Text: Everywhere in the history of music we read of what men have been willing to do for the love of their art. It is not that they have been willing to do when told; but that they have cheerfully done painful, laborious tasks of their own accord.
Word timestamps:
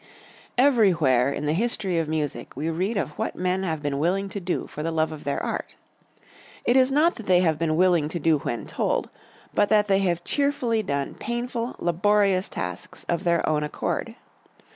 Everywhere 0.57 1.29
in 1.31 1.45
the 1.45 1.53
history 1.53 1.99
of 1.99 2.07
music 2.09 2.55
we 2.55 2.71
read 2.71 2.97
of 2.97 3.11
what 3.19 3.35
men 3.35 3.61
have 3.61 3.83
been 3.83 3.99
willing 3.99 4.29
to 4.29 4.39
do 4.39 4.65
for 4.65 4.81
the 4.81 4.89
love 4.91 5.11
of 5.11 5.25
their 5.25 5.39
art. 5.43 5.75
It 6.65 6.75
is 6.75 6.91
not 6.91 7.17
that 7.17 7.27
they 7.27 7.41
have 7.41 7.59
been 7.59 7.75
willing 7.75 8.09
to 8.09 8.17
do 8.19 8.39
when 8.39 8.65
told; 8.65 9.11
but 9.53 9.69
that 9.69 9.87
they 9.87 9.99
have 9.99 10.23
cheerfully 10.23 10.81
done 10.81 11.13
painful, 11.13 11.75
laborious 11.77 12.49
tasks 12.49 13.03
of 13.07 13.25
their 13.25 13.47
own 13.47 13.61
accord. 13.61 14.15